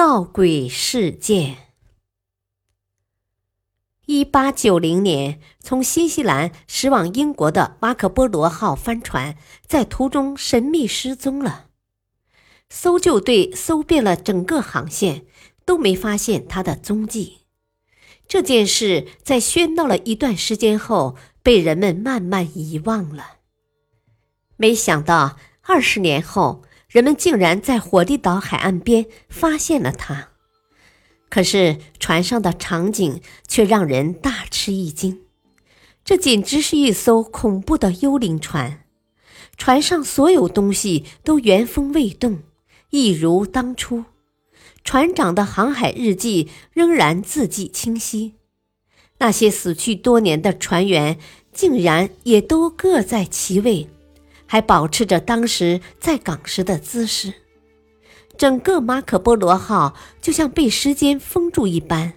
[0.00, 1.74] 闹鬼事件。
[4.06, 11.66] 一八九零年，从新西兰驶往英国的马可波罗号帆船在途中神秘失踪了。
[12.70, 15.26] 搜救队搜遍了整个航线，
[15.66, 17.40] 都没发现它的踪迹。
[18.26, 23.32] 这件事在喧闹了一段时间后，被人们慢慢遗忘了。
[24.56, 26.62] 没想到，二十年后。
[26.90, 30.30] 人们竟然在火地岛海岸边发现了它，
[31.28, 35.20] 可是船上的场景却让人大吃一惊。
[36.04, 38.82] 这简直是一艘恐怖的幽灵船，
[39.56, 42.40] 船上所有东西都原封未动，
[42.90, 44.04] 一如当初。
[44.82, 48.34] 船长的航海日记仍然字迹清晰，
[49.18, 51.18] 那些死去多年的船员
[51.52, 53.88] 竟然也都各在其位。
[54.50, 57.32] 还保持着当时在港时的姿势，
[58.36, 62.14] 整个马可波罗号就像被时间封住一般，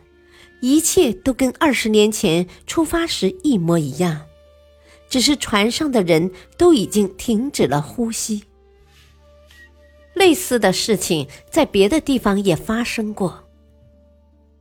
[0.59, 4.22] 一切都跟二十年前出发时一模一样，
[5.08, 8.45] 只是船上的人都已经停止了呼吸。
[10.16, 13.44] 类似的事情在别的地方也发生过。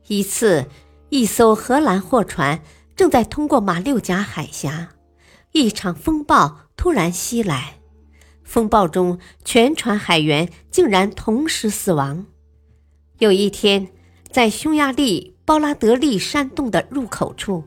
[0.05, 0.67] 一次，
[1.09, 2.61] 一艘荷兰货船
[2.95, 4.89] 正在通过马六甲海峡，
[5.53, 6.59] 一场风暴。
[6.75, 7.75] 突然袭来，
[8.43, 12.25] 风暴中全船海员竟然同时死亡。
[13.19, 13.87] 有一天，
[14.29, 17.63] 在匈牙利包拉德利山洞的入口处，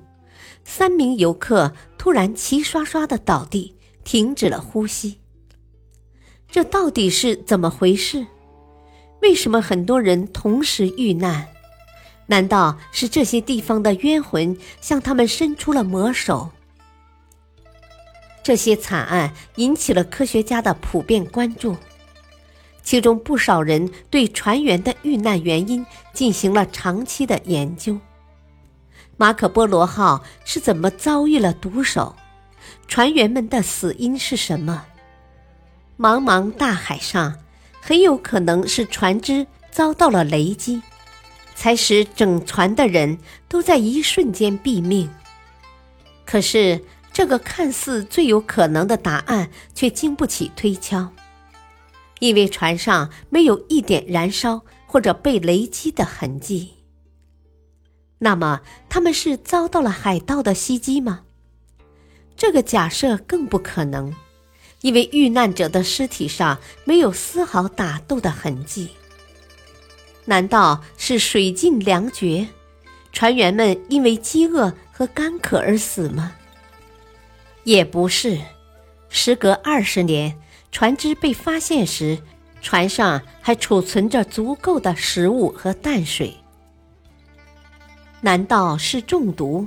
[0.65, 5.21] 三名游客突然齐刷刷的倒地，停止了呼吸。
[6.51, 8.27] 这到底是怎么回事？
[9.23, 11.49] 为什么很多人同时遇难？
[12.27, 16.51] 难道是这些地方的冤魂向他们伸出了魔手？
[18.47, 21.77] 这些惨案引起了科学家的普遍关注，
[22.81, 27.99] 其中不少人对船员的遇难原因进行了长期的研究。
[29.17, 32.15] 马可波罗号是怎么遭遇了毒手？
[32.87, 34.85] 船员们的死因是什么？
[35.99, 37.41] 茫茫大海上，
[37.81, 40.81] 很有可能是船只遭到了雷击，
[41.57, 43.19] 才使整船的人
[43.49, 45.11] 都在一瞬间毙命。
[46.25, 46.81] 可是。
[47.17, 51.11] 这个看似最有可能的答案，却经不起推敲，
[52.19, 56.75] 因为船上没有一点燃烧或者被雷击的痕迹。
[58.19, 58.61] 那么，
[58.91, 61.23] 他们是遭到了海盗的袭击吗？
[62.37, 64.15] 这个假设更不可能，
[64.83, 68.91] 因为遇难者的尸体上没有丝毫打斗的痕迹。
[70.27, 72.49] 难道是水尽粮绝，
[73.11, 76.35] 船员们因为饥饿和干渴而死吗？
[77.67, 78.39] 也不是，
[79.09, 80.39] 时隔二十年，
[80.71, 82.17] 船只被发现时，
[82.63, 86.37] 船上还储存着足够的食物和淡水。
[88.21, 89.67] 难道是中毒，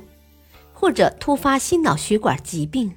[0.71, 2.93] 或者突发心脑血管疾病？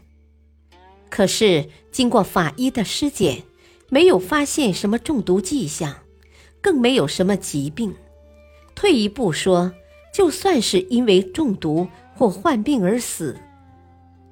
[1.11, 3.43] 可是经过法医的尸检，
[3.89, 5.97] 没有发现什么中毒迹象，
[6.61, 7.93] 更没有什么疾病。
[8.77, 9.73] 退一步说，
[10.15, 13.37] 就算是因为中毒或患病而死。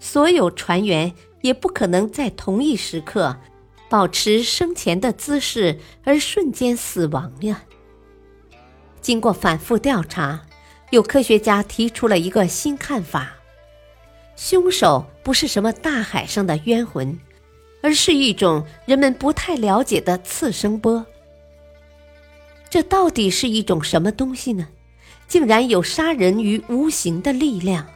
[0.00, 3.36] 所有船员也不可能在同一时刻
[3.88, 7.62] 保持生前的姿势而瞬间死亡呀。
[9.00, 10.40] 经过反复调查，
[10.90, 13.36] 有科学家提出了一个新看法：
[14.36, 17.18] 凶手不是什么大海上的冤魂，
[17.82, 21.04] 而是一种人们不太了解的次声波。
[22.68, 24.68] 这到底是一种什么东西呢？
[25.26, 27.86] 竟然有杀人于无形的力量！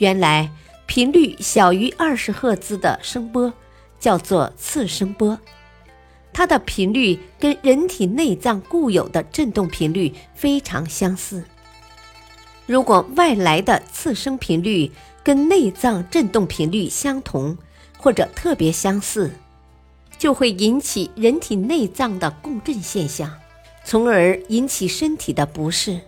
[0.00, 0.50] 原来
[0.86, 3.52] 频率小于二十赫兹的声波
[3.98, 5.38] 叫做次声波，
[6.32, 11.44] 它的频率跟人体内脏固有的振动频率非常相似。
[12.64, 14.90] 如果外来的次声频率
[15.22, 17.58] 跟内脏振动频率相同
[17.98, 19.30] 或者特别相似，
[20.16, 23.30] 就会引起人体内脏的共振现象，
[23.84, 26.00] 从而引起身体的不适。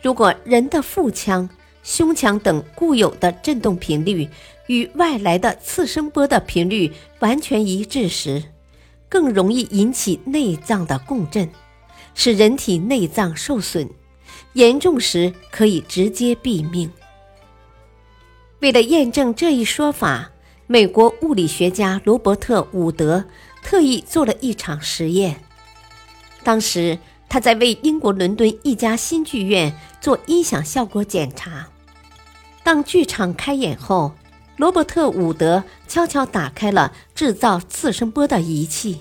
[0.00, 1.50] 如果人的腹腔，
[1.82, 4.28] 胸腔等固有的振动频率
[4.66, 8.42] 与外来的次声波的频率完全一致时，
[9.08, 11.48] 更容易引起内脏的共振，
[12.14, 13.88] 使人体内脏受损，
[14.52, 16.90] 严重时可以直接毙命。
[18.60, 20.30] 为了验证这一说法，
[20.66, 23.24] 美国物理学家罗伯特·伍德
[23.62, 25.40] 特意做了一场实验。
[26.42, 26.98] 当时
[27.28, 31.68] 他在为英国伦敦一家新剧院做音响效果检查。
[32.62, 34.12] 当剧场开演后，
[34.56, 39.00] 罗伯特·伍德悄悄打开了制造次声波的仪器。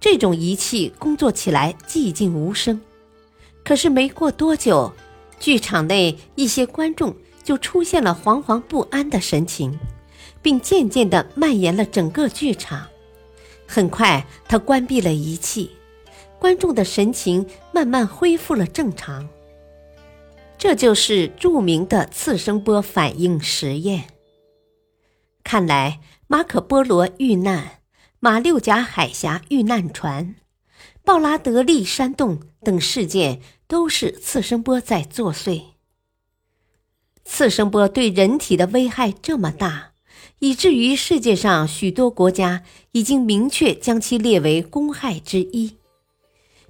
[0.00, 2.80] 这种仪器工作起来寂静无声，
[3.62, 4.92] 可是没过多久，
[5.38, 9.78] 剧场内一些观众就出现了惶惶不安的神情，
[10.40, 12.86] 并渐渐地蔓延了整个剧场。
[13.66, 15.70] 很快，他关闭了仪器，
[16.40, 19.28] 观众的神情慢慢恢复了正常。
[20.58, 24.04] 这就是著名的次声波反应实验。
[25.44, 27.80] 看来，马可·波罗遇难、
[28.18, 30.34] 马六甲海峡遇难船、
[31.04, 35.62] 鲍拉德利山洞等事件都是次声波在作祟。
[37.24, 39.92] 次声波对人体的危害这么大，
[40.40, 42.62] 以至于世界上许多国家
[42.92, 45.76] 已经明确将其列为公害之一，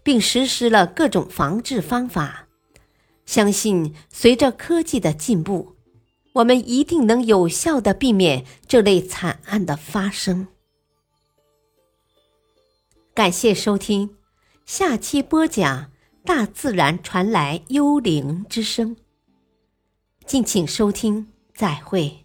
[0.02, 2.46] 并实施了各种防治方法。
[3.26, 5.76] 相信随着科技的进步，
[6.34, 10.48] 我们一定能有效的避免这类惨案的发生。
[13.14, 14.16] 感谢收听，
[14.64, 15.90] 下期播讲
[16.24, 18.96] 大自然传来幽灵之声。
[20.26, 22.19] 敬请收听，再会。